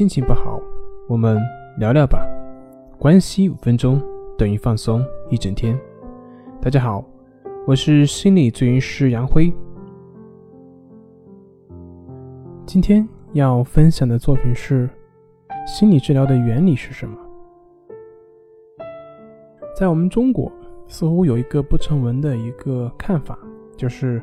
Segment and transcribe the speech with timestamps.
[0.00, 0.58] 心情不好，
[1.06, 1.38] 我们
[1.76, 2.26] 聊聊吧。
[2.98, 4.00] 关系五分钟
[4.38, 5.78] 等于放松一整天。
[6.58, 7.04] 大家好，
[7.66, 9.52] 我是心理咨询师杨辉。
[12.64, 14.88] 今天要分享的作品是：
[15.66, 17.14] 心理治疗的原理是什么？
[19.76, 20.50] 在我们中国，
[20.86, 23.38] 似乎有一个不成文的一个看法，
[23.76, 24.22] 就是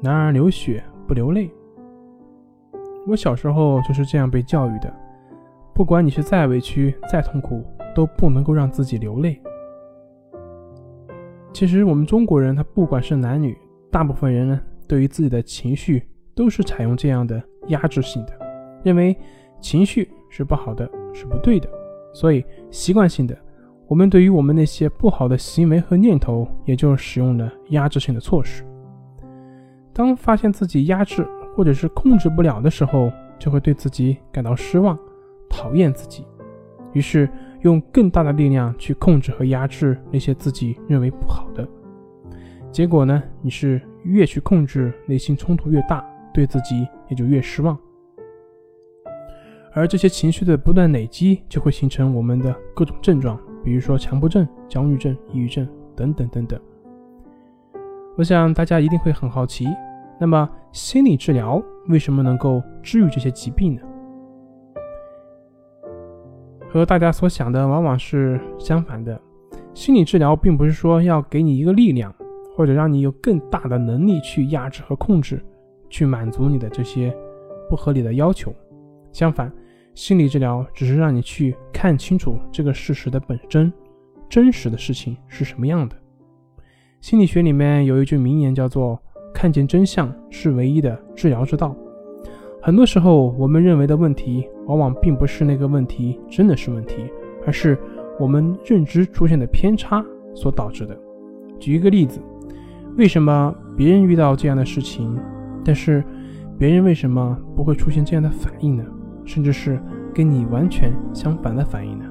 [0.00, 1.48] 男儿流血不流泪。
[3.10, 4.94] 我小时候就是这样被教育的，
[5.74, 9.42] 不管你是再委屈、再痛苦，都不能够让自己流泪。
[11.52, 13.58] 其实我们中国人，他不管是男女，
[13.90, 18.32] 大部分人呢，对于自己的情绪都是采用这样的压制性的，
[18.84, 19.16] 认为
[19.60, 21.68] 情绪是不好的，是不对的，
[22.14, 23.36] 所以习惯性的，
[23.88, 28.64] 我们对于我们那些不好的行为和念头，也就使用了压制性的措施。
[29.92, 34.98] 当发现自己压制，或者是控制不了的时候，就会对自己感到失望，
[35.48, 36.24] 讨厌自己，
[36.92, 37.28] 于是
[37.62, 41.66] 用更大的力量去控制和压制那些自己认为不好的。
[42.70, 47.76] 结果呢，你是越去控制，内心冲突越大，对自己也就越失望。
[49.72, 56.58] 而这些情绪的不断累积，就会形成我们的各种症状，比如说强迫症、焦虑症、抑郁症等等等等。
[58.16, 59.66] 我想大家一定会很好奇。
[60.18, 63.82] 那么，心理治疗为什么能够治愈这些疾病呢？
[66.68, 69.20] 和大家所想的往往是相反的。
[69.74, 72.14] 心理治疗并不是说要给你一个力量，
[72.54, 75.44] 或者让你有更大的能力去压制和控制，
[75.88, 77.12] 去满足你的这些
[77.68, 78.54] 不合理的要求。
[79.10, 79.52] 相反，
[79.94, 83.72] 心理治疗只是让你去看清楚这个事实的本真，
[84.28, 85.96] 真实的事情是什么样的。
[87.00, 89.02] 心理学里面有一句名言叫做。
[89.32, 91.74] 看见真相是唯一的治疗之道。
[92.62, 96.96] 很多时候，我们认为的问题，往往并不是那个问题真的是问题，
[97.46, 97.78] 而是
[98.18, 100.04] 我们认知出现的偏差
[100.34, 100.94] 所导致的。
[101.58, 102.20] 举一个例子，
[102.96, 105.18] 为什么别人遇到这样的事情，
[105.64, 106.04] 但是
[106.58, 108.84] 别人为什么不会出现这样的反应呢？
[109.24, 109.80] 甚至是
[110.12, 112.04] 跟你完全相反的反应呢？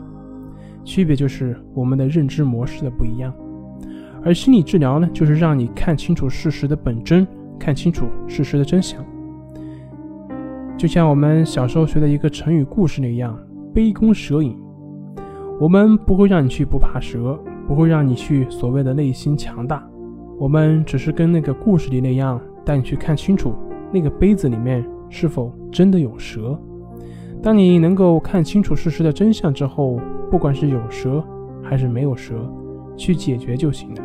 [0.84, 3.31] 区别就是我们的认知模式的不一样。
[4.24, 9.03] 而心理治疗呢，就是让你看清楚事实的本真，看清楚事实的真相。
[10.78, 13.38] 就像我们小时候学的一个成语故事那样
[13.74, 14.57] ，“杯弓蛇影”。
[15.59, 17.38] 我们不会让你去不怕蛇，
[17.68, 19.85] 不会让你去所谓的内心强大。
[20.38, 23.53] 我们只是跟那个故事里那样，带你去看清楚
[23.91, 26.57] 那个杯子里面是否真的有蛇。
[27.44, 30.00] 当你能够看清楚事实的真相之后，
[30.31, 31.22] 不管是有蛇
[31.62, 32.36] 还是没有蛇，
[33.00, 34.04] 去解决就行了。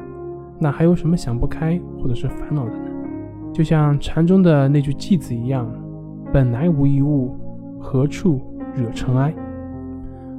[0.61, 2.91] 那还有什么想不开或者是烦恼的呢？
[3.53, 5.69] 就像禅宗的那句偈子一样
[6.33, 7.37] ：“本来无一物，
[7.81, 8.41] 何处
[8.75, 9.35] 惹尘埃。”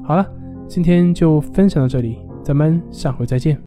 [0.04, 0.26] 好了，
[0.68, 3.60] 今天就分享到这里，咱们下回再见。